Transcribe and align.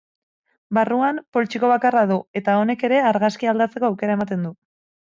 Barruan 0.77 1.19
poltsiko 1.37 1.69
bakarra 1.73 2.03
du 2.15 2.19
eta 2.43 2.59
honek 2.63 2.89
ere 2.89 3.05
argazkia 3.13 3.55
aldatzeko 3.55 3.93
aukera 3.93 4.19
ematen 4.21 4.51
du. 4.51 4.57